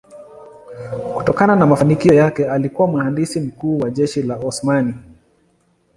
[1.15, 4.93] Kutokana na mafanikio yake alikuwa mhandisi mkuu wa jeshi la Osmani.